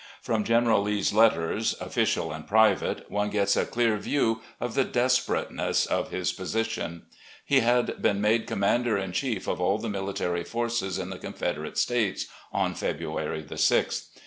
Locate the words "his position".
6.09-7.03